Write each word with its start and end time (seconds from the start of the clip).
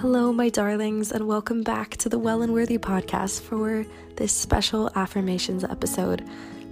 Hello, 0.00 0.32
my 0.32 0.48
darlings, 0.48 1.10
and 1.10 1.26
welcome 1.26 1.64
back 1.64 1.96
to 1.96 2.08
the 2.08 2.20
Well 2.20 2.42
and 2.42 2.52
Worthy 2.52 2.78
podcast 2.78 3.40
for 3.40 3.84
this 4.14 4.32
special 4.32 4.88
affirmations 4.94 5.64
episode. 5.64 6.24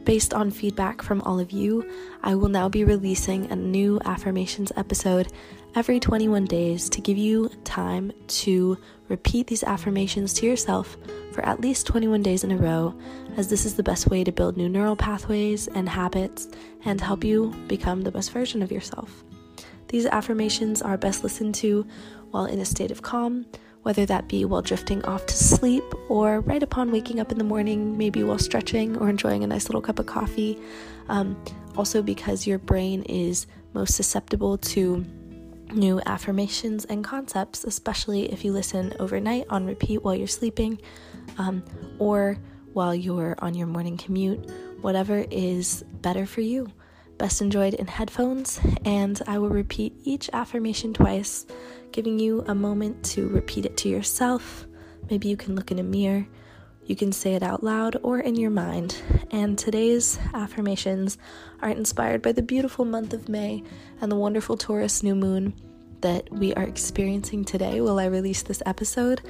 Based 0.05 0.33
on 0.33 0.53
feedback 0.53 1.03
from 1.03 1.21
all 1.23 1.41
of 1.41 1.51
you, 1.51 1.91
I 2.23 2.37
will 2.37 2.49
now 2.49 2.69
be 2.69 2.85
releasing 2.85 3.51
a 3.51 3.57
new 3.57 4.01
affirmations 4.04 4.71
episode 4.77 5.32
every 5.75 5.99
21 5.99 6.45
days 6.45 6.89
to 6.91 7.00
give 7.00 7.18
you 7.18 7.49
time 7.64 8.12
to 8.29 8.79
repeat 9.09 9.49
these 9.49 9.64
affirmations 9.64 10.32
to 10.35 10.46
yourself 10.46 10.96
for 11.32 11.45
at 11.45 11.61
least 11.61 11.89
21 11.89 12.22
days 12.22 12.45
in 12.45 12.53
a 12.53 12.57
row, 12.57 12.95
as 13.36 13.50
this 13.50 13.67
is 13.67 13.75
the 13.75 13.82
best 13.82 14.08
way 14.08 14.22
to 14.22 14.31
build 14.31 14.57
new 14.57 14.68
neural 14.68 14.95
pathways 14.95 15.67
and 15.67 15.89
habits 15.89 16.46
and 16.85 17.00
help 17.00 17.25
you 17.25 17.53
become 17.67 18.03
the 18.03 18.13
best 18.13 18.31
version 18.31 18.63
of 18.63 18.71
yourself. 18.71 19.25
These 19.89 20.07
affirmations 20.07 20.82
are 20.82 20.96
best 20.96 21.22
listened 21.22 21.54
to 21.57 21.86
while 22.36 22.45
in 22.45 22.61
a 22.61 22.67
state 22.67 22.90
of 22.90 23.00
calm, 23.00 23.46
whether 23.81 24.04
that 24.04 24.29
be 24.29 24.45
while 24.45 24.61
drifting 24.61 25.03
off 25.07 25.25
to 25.25 25.35
sleep 25.35 25.82
or 26.11 26.40
right 26.40 26.62
upon 26.62 26.93
waking 26.93 27.18
up 27.18 27.32
in 27.32 27.39
the 27.39 27.45
morning, 27.45 27.96
maybe 27.96 28.22
while 28.22 28.39
stretching 28.39 28.95
or 28.99 29.09
enjoying 29.09 29.43
a 29.43 29.46
nice 29.46 29.71
little 29.71 29.81
cup 29.81 29.99
of 29.99 30.04
coffee. 30.04 30.61
Um, 31.09 31.43
also, 31.79 32.03
because 32.03 32.47
your 32.47 32.59
brain 32.59 33.05
is 33.05 33.47
most 33.72 33.95
susceptible 33.95 34.59
to 34.59 35.03
new 35.72 36.03
affirmations 36.05 36.84
and 36.84 37.03
concepts, 37.03 37.64
especially 37.64 38.31
if 38.31 38.45
you 38.45 38.53
listen 38.53 38.92
overnight 38.98 39.47
on 39.48 39.64
repeat 39.64 40.05
while 40.05 40.14
you're 40.14 40.27
sleeping 40.27 40.78
um, 41.39 41.64
or 41.98 42.37
while 42.75 42.95
you're 42.95 43.34
on 43.39 43.55
your 43.55 43.67
morning 43.67 43.97
commute, 43.97 44.50
whatever 44.83 45.25
is 45.31 45.84
better 46.03 46.27
for 46.27 46.42
you 46.42 46.70
best 47.19 47.41
enjoyed 47.41 47.75
in 47.75 47.87
headphones, 47.87 48.61
and 48.84 49.20
I 49.27 49.39
will 49.39 49.48
repeat 49.48 49.95
each 50.05 50.28
affirmation 50.33 50.92
twice, 50.92 51.47
giving 51.97 52.19
you 52.19 52.45
a 52.47 52.55
moment 52.55 53.03
to 53.03 53.27
repeat 53.29 53.65
it 53.65 53.75
to 53.79 53.89
yourself. 53.89 54.67
Maybe 55.09 55.29
you 55.29 55.37
can 55.39 55.55
look 55.57 55.70
in 55.70 55.79
a 55.79 55.83
mirror, 55.83 56.27
you 56.84 56.95
can 56.95 57.11
say 57.11 57.33
it 57.33 57.43
out 57.43 57.65
loud 57.65 57.97
or 58.03 58.20
in 58.20 58.37
your 58.37 58.51
mind. 58.51 59.01
And 59.31 59.57
today's 59.57 60.19
affirmations 60.35 61.17
are 61.62 61.70
inspired 61.70 62.20
by 62.20 62.33
the 62.33 62.43
beautiful 62.43 62.85
month 62.85 63.15
of 63.15 63.31
May 63.31 63.62
and 64.03 64.12
the 64.12 64.17
wonderful 64.17 64.59
Taurus 64.59 65.03
new 65.03 65.15
moon 65.15 65.55
that 66.03 66.31
we 66.31 66.53
are 66.53 66.65
experiencing 66.65 67.47
today 67.47 67.81
while 67.81 67.98
I 67.98 68.05
release 68.05 68.42
this 68.42 68.63
episode, 68.67 69.23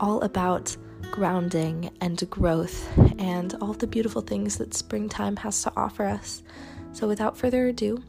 all 0.00 0.20
about 0.22 0.76
grounding 1.12 1.88
and 2.00 2.28
growth 2.28 2.98
and 3.20 3.54
all 3.60 3.74
the 3.74 3.86
beautiful 3.86 4.22
things 4.22 4.58
that 4.58 4.74
springtime 4.74 5.36
has 5.36 5.62
to 5.62 5.72
offer 5.76 6.04
us. 6.04 6.42
So, 6.90 7.06
without 7.06 7.38
further 7.38 7.68
ado, 7.68 8.02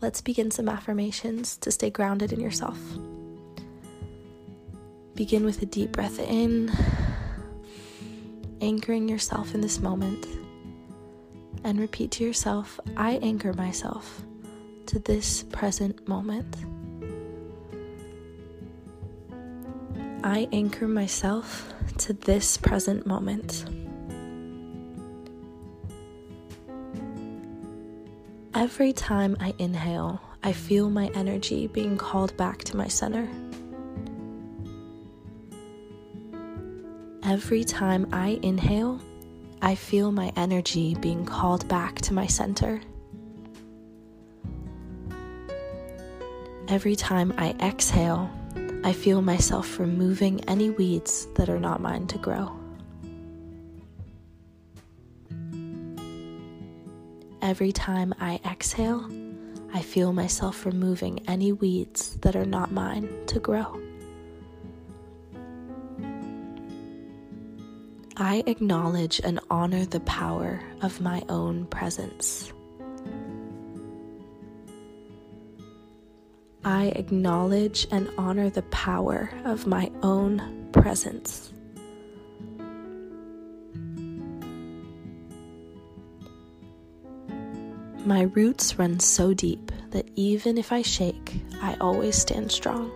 let's 0.00 0.20
begin 0.20 0.50
some 0.50 0.68
affirmations 0.68 1.56
to 1.58 1.70
stay 1.70 1.90
grounded 1.90 2.32
in 2.32 2.40
yourself. 2.40 2.76
Begin 5.16 5.46
with 5.46 5.62
a 5.62 5.66
deep 5.66 5.92
breath 5.92 6.18
in, 6.20 6.70
anchoring 8.60 9.08
yourself 9.08 9.54
in 9.54 9.62
this 9.62 9.80
moment, 9.80 10.26
and 11.64 11.80
repeat 11.80 12.10
to 12.12 12.24
yourself 12.24 12.78
I 12.98 13.12
anchor 13.22 13.54
myself 13.54 14.22
to 14.84 14.98
this 14.98 15.42
present 15.44 16.06
moment. 16.06 16.54
I 20.22 20.48
anchor 20.52 20.86
myself 20.86 21.72
to 21.96 22.12
this 22.12 22.58
present 22.58 23.06
moment. 23.06 23.64
Every 28.54 28.92
time 28.92 29.34
I 29.40 29.54
inhale, 29.58 30.20
I 30.42 30.52
feel 30.52 30.90
my 30.90 31.10
energy 31.14 31.68
being 31.68 31.96
called 31.96 32.36
back 32.36 32.64
to 32.64 32.76
my 32.76 32.88
center. 32.88 33.26
Every 37.28 37.64
time 37.64 38.06
I 38.12 38.38
inhale, 38.40 39.00
I 39.60 39.74
feel 39.74 40.12
my 40.12 40.32
energy 40.36 40.94
being 40.94 41.26
called 41.26 41.66
back 41.66 41.96
to 42.02 42.14
my 42.14 42.28
center. 42.28 42.80
Every 46.68 46.94
time 46.94 47.34
I 47.36 47.56
exhale, 47.58 48.30
I 48.84 48.92
feel 48.92 49.22
myself 49.22 49.80
removing 49.80 50.44
any 50.44 50.70
weeds 50.70 51.26
that 51.34 51.48
are 51.48 51.58
not 51.58 51.80
mine 51.80 52.06
to 52.08 52.18
grow. 52.18 52.56
Every 57.42 57.72
time 57.72 58.14
I 58.20 58.38
exhale, 58.44 59.10
I 59.74 59.82
feel 59.82 60.12
myself 60.12 60.64
removing 60.64 61.18
any 61.26 61.50
weeds 61.50 62.18
that 62.18 62.36
are 62.36 62.46
not 62.46 62.70
mine 62.70 63.08
to 63.26 63.40
grow. 63.40 63.80
I 68.18 68.42
acknowledge 68.46 69.20
and 69.22 69.40
honor 69.50 69.84
the 69.84 70.00
power 70.00 70.62
of 70.80 71.02
my 71.02 71.22
own 71.28 71.66
presence. 71.66 72.50
I 76.64 76.86
acknowledge 76.96 77.86
and 77.90 78.10
honor 78.16 78.48
the 78.48 78.62
power 78.62 79.30
of 79.44 79.66
my 79.66 79.90
own 80.02 80.66
presence. 80.72 81.52
My 88.06 88.22
roots 88.22 88.78
run 88.78 88.98
so 88.98 89.34
deep 89.34 89.70
that 89.90 90.08
even 90.16 90.56
if 90.56 90.72
I 90.72 90.80
shake, 90.80 91.42
I 91.60 91.76
always 91.82 92.16
stand 92.16 92.50
strong. 92.50 92.90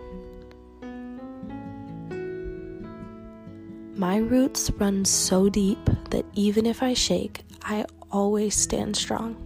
My 4.01 4.17
roots 4.17 4.71
run 4.79 5.05
so 5.05 5.47
deep 5.47 5.77
that 6.09 6.25
even 6.33 6.65
if 6.65 6.81
I 6.81 6.95
shake, 6.95 7.41
I 7.61 7.85
always 8.09 8.55
stand 8.55 8.97
strong. 8.97 9.37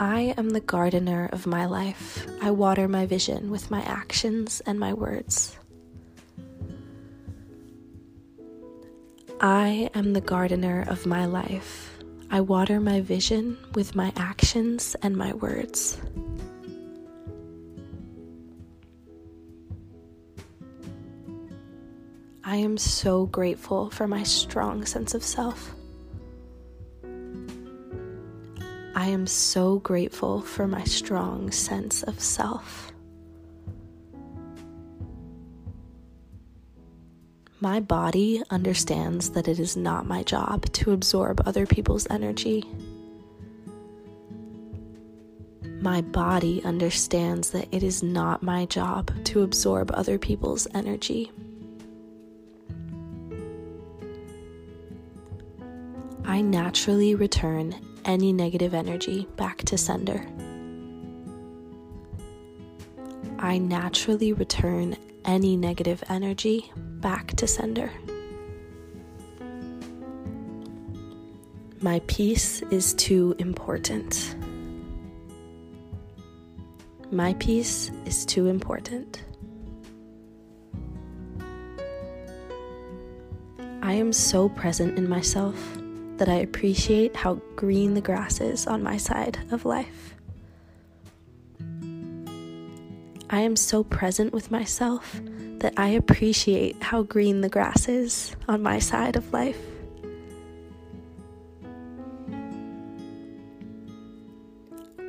I 0.00 0.34
am 0.36 0.50
the 0.50 0.58
gardener 0.58 1.30
of 1.32 1.46
my 1.46 1.66
life. 1.66 2.26
I 2.42 2.50
water 2.50 2.88
my 2.88 3.06
vision 3.06 3.50
with 3.52 3.70
my 3.70 3.82
actions 3.82 4.60
and 4.66 4.80
my 4.80 4.92
words. 4.92 5.56
I 9.40 9.90
am 9.94 10.12
the 10.12 10.20
gardener 10.20 10.84
of 10.88 11.06
my 11.06 11.26
life. 11.26 11.96
I 12.32 12.40
water 12.40 12.80
my 12.80 13.00
vision 13.00 13.56
with 13.76 13.94
my 13.94 14.12
actions 14.16 14.96
and 15.02 15.16
my 15.16 15.34
words. 15.34 16.00
I 22.56 22.60
am 22.60 22.78
so 22.78 23.26
grateful 23.26 23.90
for 23.90 24.08
my 24.08 24.22
strong 24.22 24.86
sense 24.86 25.12
of 25.12 25.22
self. 25.22 25.74
I 28.94 29.08
am 29.08 29.26
so 29.26 29.80
grateful 29.80 30.40
for 30.40 30.66
my 30.66 30.82
strong 30.84 31.50
sense 31.50 32.02
of 32.02 32.18
self. 32.18 32.92
My 37.60 37.78
body 37.78 38.42
understands 38.48 39.32
that 39.32 39.48
it 39.48 39.58
is 39.60 39.76
not 39.76 40.06
my 40.06 40.22
job 40.22 40.64
to 40.72 40.92
absorb 40.92 41.42
other 41.44 41.66
people's 41.66 42.06
energy. 42.08 42.64
My 45.82 46.00
body 46.00 46.64
understands 46.64 47.50
that 47.50 47.68
it 47.70 47.82
is 47.82 48.02
not 48.02 48.42
my 48.42 48.64
job 48.64 49.12
to 49.26 49.42
absorb 49.42 49.90
other 49.92 50.16
people's 50.16 50.66
energy. 50.72 51.30
I 56.36 56.42
naturally 56.42 57.14
return 57.14 57.74
any 58.04 58.30
negative 58.30 58.74
energy 58.74 59.26
back 59.36 59.62
to 59.62 59.78
sender. 59.78 60.22
I 63.38 63.56
naturally 63.56 64.34
return 64.34 64.98
any 65.24 65.56
negative 65.56 66.04
energy 66.10 66.70
back 66.76 67.34
to 67.36 67.46
sender. 67.46 67.90
My 71.80 72.02
peace 72.06 72.60
is 72.70 72.92
too 72.92 73.34
important. 73.38 74.36
My 77.10 77.32
peace 77.38 77.90
is 78.04 78.26
too 78.26 78.48
important. 78.48 79.24
I 83.80 83.94
am 83.94 84.12
so 84.12 84.50
present 84.50 84.98
in 84.98 85.08
myself 85.08 85.56
that 86.18 86.28
I 86.28 86.36
appreciate 86.36 87.16
how 87.16 87.34
green 87.56 87.94
the 87.94 88.00
grass 88.00 88.40
is 88.40 88.66
on 88.66 88.82
my 88.82 88.96
side 88.96 89.38
of 89.50 89.64
life. 89.64 90.14
I 93.28 93.40
am 93.40 93.56
so 93.56 93.82
present 93.84 94.32
with 94.32 94.50
myself 94.50 95.20
that 95.58 95.74
I 95.76 95.88
appreciate 95.88 96.82
how 96.82 97.02
green 97.02 97.40
the 97.40 97.48
grass 97.48 97.88
is 97.88 98.36
on 98.48 98.62
my 98.62 98.78
side 98.78 99.16
of 99.16 99.32
life. 99.32 99.58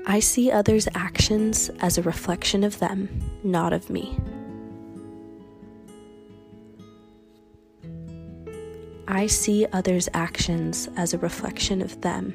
I 0.10 0.20
see 0.20 0.50
others' 0.50 0.88
actions 0.96 1.70
as 1.80 1.98
a 1.98 2.02
reflection 2.02 2.64
of 2.64 2.80
them, 2.80 3.40
not 3.44 3.74
of 3.74 3.90
me. 3.90 4.18
I 9.10 9.28
see 9.28 9.66
others' 9.72 10.10
actions 10.14 10.90
as 10.98 11.14
a 11.14 11.18
reflection 11.18 11.82
of 11.82 12.02
them, 12.02 12.34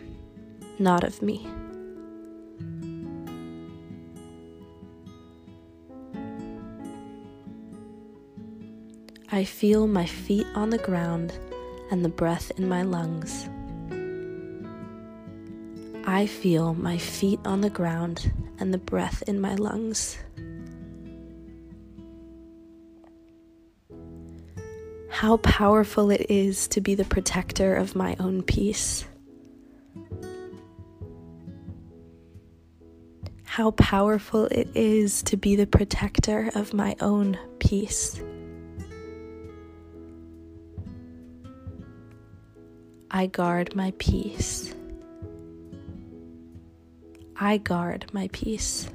not 0.78 1.04
of 1.04 1.20
me. 1.20 1.46
I 9.30 9.44
feel 9.44 9.86
my 9.86 10.06
feet 10.06 10.46
on 10.54 10.70
the 10.70 10.78
ground 10.78 11.38
and 11.90 12.02
the 12.02 12.08
breath 12.08 12.50
in 12.56 12.66
my 12.68 12.82
lungs. 12.82 13.48
I 16.06 16.26
feel 16.26 16.72
my 16.72 16.96
feet 16.96 17.40
on 17.44 17.60
the 17.60 17.70
ground 17.70 18.32
and 18.58 18.72
the 18.72 18.78
breath 18.78 19.22
in 19.26 19.40
my 19.40 19.56
lungs. 19.56 20.16
How 25.22 25.36
powerful 25.36 26.10
it 26.10 26.26
is 26.28 26.66
to 26.66 26.80
be 26.80 26.96
the 26.96 27.04
protector 27.04 27.76
of 27.76 27.94
my 27.94 28.16
own 28.18 28.42
peace. 28.42 29.04
How 33.44 33.70
powerful 33.70 34.46
it 34.46 34.68
is 34.74 35.22
to 35.22 35.36
be 35.36 35.54
the 35.54 35.68
protector 35.68 36.50
of 36.56 36.74
my 36.74 36.96
own 37.00 37.38
peace. 37.60 38.20
I 43.08 43.26
guard 43.26 43.76
my 43.76 43.92
peace. 43.98 44.74
I 47.36 47.58
guard 47.58 48.06
my 48.12 48.28
peace. 48.32 48.88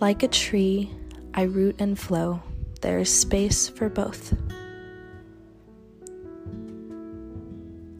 Like 0.00 0.22
a 0.22 0.28
tree, 0.28 0.90
I 1.32 1.44
root 1.44 1.76
and 1.78 1.98
flow. 1.98 2.42
There 2.86 3.00
is 3.00 3.12
space 3.12 3.68
for 3.68 3.88
both. 3.88 4.32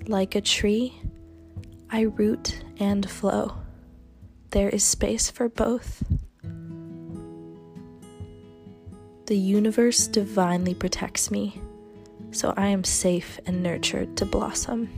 Like 0.07 0.37
a 0.37 0.41
tree, 0.41 0.95
I 1.91 2.03
root 2.03 2.63
and 2.79 3.11
flow. 3.11 3.57
There 4.51 4.69
is 4.69 4.85
space 4.85 5.29
for 5.29 5.49
both. 5.49 6.05
The 9.27 9.37
universe 9.37 10.07
divinely 10.07 10.75
protects 10.75 11.33
me, 11.33 11.61
so 12.31 12.55
I 12.57 12.69
am 12.69 12.85
safe 12.85 13.41
and 13.45 13.65
nurtured 13.65 14.17
to 14.19 14.25
blossom. 14.25 14.89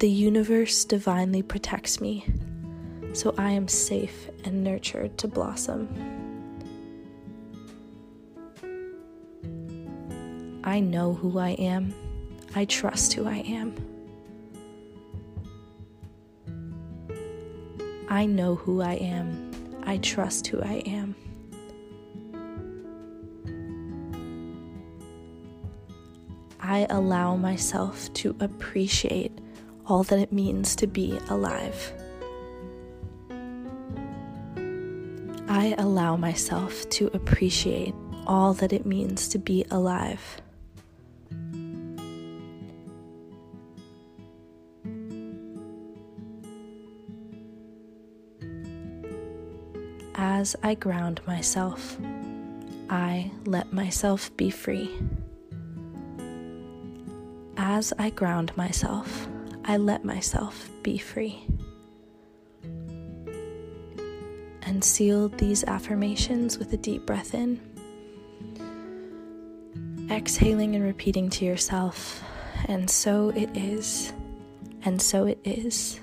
The 0.00 0.10
universe 0.10 0.84
divinely 0.84 1.40
protects 1.40 1.98
me, 1.98 2.26
so 3.14 3.34
I 3.38 3.52
am 3.52 3.68
safe 3.68 4.28
and 4.44 4.62
nurtured 4.62 5.16
to 5.16 5.28
blossom. 5.28 6.17
I 10.68 10.80
know 10.80 11.14
who 11.14 11.38
I 11.38 11.52
am. 11.52 11.94
I 12.54 12.66
trust 12.66 13.14
who 13.14 13.26
I 13.26 13.38
am. 13.38 13.74
I 18.10 18.26
know 18.26 18.54
who 18.54 18.82
I 18.82 18.96
am. 18.96 19.50
I 19.84 19.96
trust 19.96 20.46
who 20.48 20.60
I 20.60 20.82
am. 20.84 21.14
I 26.60 26.86
allow 26.90 27.34
myself 27.36 28.12
to 28.20 28.36
appreciate 28.38 29.32
all 29.86 30.02
that 30.02 30.18
it 30.18 30.34
means 30.34 30.76
to 30.76 30.86
be 30.86 31.18
alive. 31.30 31.94
I 35.48 35.74
allow 35.78 36.16
myself 36.16 36.86
to 36.90 37.06
appreciate 37.14 37.94
all 38.26 38.52
that 38.52 38.74
it 38.74 38.84
means 38.84 39.28
to 39.28 39.38
be 39.38 39.64
alive. 39.70 40.42
As 50.38 50.54
I 50.62 50.74
ground 50.76 51.20
myself, 51.26 51.98
I 52.88 53.32
let 53.44 53.72
myself 53.72 54.30
be 54.36 54.50
free. 54.50 54.88
As 57.56 57.92
I 57.98 58.10
ground 58.10 58.56
myself, 58.56 59.26
I 59.64 59.78
let 59.78 60.04
myself 60.04 60.70
be 60.84 60.96
free. 60.96 61.44
And 64.62 64.84
seal 64.84 65.28
these 65.28 65.64
affirmations 65.64 66.56
with 66.56 66.72
a 66.72 66.76
deep 66.76 67.04
breath 67.04 67.34
in. 67.34 67.58
Exhaling 70.08 70.76
and 70.76 70.84
repeating 70.84 71.30
to 71.30 71.44
yourself, 71.46 72.22
and 72.66 72.88
so 72.88 73.30
it 73.30 73.50
is, 73.56 74.12
and 74.84 75.02
so 75.02 75.26
it 75.26 75.40
is, 75.42 75.98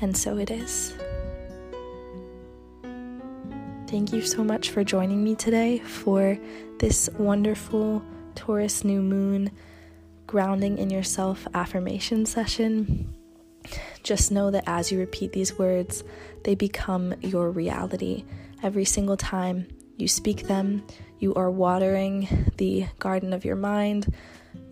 and 0.00 0.16
so 0.16 0.38
it 0.38 0.50
is. 0.50 0.94
Thank 3.86 4.12
you 4.12 4.22
so 4.22 4.42
much 4.42 4.70
for 4.70 4.82
joining 4.82 5.22
me 5.22 5.34
today 5.34 5.78
for 5.78 6.38
this 6.78 7.08
wonderful 7.18 8.02
Taurus 8.34 8.82
new 8.82 9.00
moon 9.00 9.50
grounding 10.26 10.78
in 10.78 10.90
yourself 10.90 11.46
affirmation 11.54 12.26
session, 12.26 13.14
just 14.02 14.32
know 14.32 14.50
that 14.50 14.64
as 14.66 14.90
you 14.90 14.98
repeat 14.98 15.32
these 15.32 15.58
words, 15.58 16.02
they 16.44 16.54
become 16.54 17.14
your 17.20 17.50
reality. 17.50 18.24
Every 18.62 18.84
single 18.84 19.16
time 19.16 19.66
you 19.96 20.08
speak 20.08 20.48
them, 20.48 20.84
you 21.18 21.34
are 21.34 21.50
watering 21.50 22.52
the 22.56 22.86
garden 22.98 23.32
of 23.32 23.44
your 23.44 23.56
mind. 23.56 24.12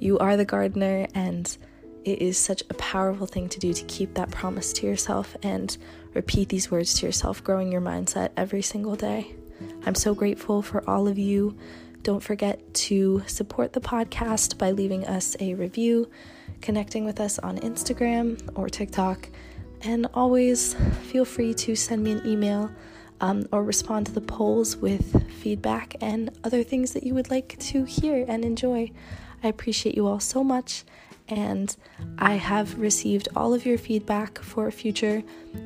You 0.01 0.19
are 0.19 0.37
the 0.37 0.45
gardener, 0.45 1.07
and 1.15 1.57
it 2.05 2.21
is 2.21 2.39
such 2.39 2.63
a 2.71 2.75
powerful 2.75 3.27
thing 3.27 3.49
to 3.49 3.59
do 3.59 3.73
to 3.73 3.85
keep 3.85 4.15
that 4.15 4.31
promise 4.31 4.73
to 4.75 4.87
yourself 4.87 5.37
and 5.43 5.77
repeat 6.15 6.49
these 6.49 6.71
words 6.71 6.95
to 6.95 7.07
yourself, 7.07 7.43
growing 7.43 7.71
your 7.71 7.81
mindset 7.81 8.31
every 8.37 8.63
single 8.63 8.97
day. 8.97 9.35
I'm 9.87 9.95
so 9.95 10.15
grateful 10.15 10.63
for 10.63 10.89
all 10.89 11.09
of 11.09 11.19
you 11.19 11.57
don't 12.03 12.21
forget 12.21 12.75
to 12.75 13.23
support 13.27 13.73
the 13.73 13.81
podcast 13.81 14.59
by 14.59 14.73
leaving 14.73 15.07
us 15.07 15.37
a 15.39 15.55
review, 15.55 16.11
connecting 16.61 17.05
with 17.05 17.21
us 17.21 17.39
on 17.39 17.59
Instagram 17.59 18.41
or 18.57 18.69
TikTok, 18.69 19.29
and 19.83 20.09
always 20.15 20.75
feel 21.03 21.25
free 21.25 21.55
to 21.55 21.77
send 21.77 22.03
me 22.03 22.13
an 22.13 22.27
email 22.27 22.71
um, 23.21 23.47
or 23.53 23.63
respond 23.63 24.07
to 24.07 24.13
the 24.13 24.21
polls 24.21 24.77
with 24.77 25.31
feedback 25.33 25.95
and 26.01 26.31
other 26.43 26.65
things 26.65 26.93
that 26.93 27.05
you 27.05 27.15
would 27.15 27.31
like 27.31 27.57
to 27.59 27.85
hear 27.85 28.25
and 28.27 28.45
enjoy. 28.45 28.91
I 29.45 29.49
appreciate 29.49 29.95
you 29.95 30.09
all 30.09 30.21
so 30.21 30.43
much, 30.43 30.85
and 31.29 31.75
I 32.19 32.35
have 32.35 32.79
received 32.79 33.29
all 33.37 33.55
of 33.55 33.65
your 33.65 33.79
feedback 33.79 34.39
for 34.39 34.71
future 34.71 35.23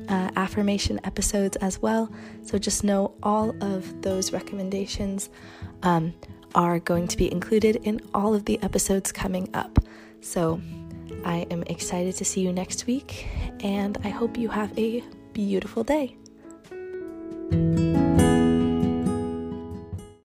uh, 0.09 0.31
affirmation 0.35 0.99
episodes 1.03 1.55
as 1.57 1.81
well. 1.81 2.11
So 2.43 2.57
just 2.57 2.83
know 2.83 3.13
all 3.23 3.55
of 3.63 4.01
those 4.01 4.31
recommendations 4.31 5.29
um, 5.83 6.13
are 6.55 6.79
going 6.79 7.07
to 7.09 7.17
be 7.17 7.31
included 7.31 7.77
in 7.83 8.01
all 8.13 8.33
of 8.33 8.45
the 8.45 8.61
episodes 8.61 9.11
coming 9.11 9.49
up. 9.53 9.79
So 10.21 10.61
I 11.25 11.45
am 11.51 11.63
excited 11.63 12.15
to 12.17 12.25
see 12.25 12.41
you 12.41 12.53
next 12.53 12.87
week, 12.87 13.27
and 13.61 13.97
I 14.03 14.09
hope 14.09 14.37
you 14.37 14.49
have 14.49 14.77
a 14.77 15.03
beautiful 15.33 15.83
day. 15.83 16.15